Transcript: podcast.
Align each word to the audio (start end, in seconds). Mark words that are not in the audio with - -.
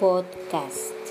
podcast. 0.00 1.03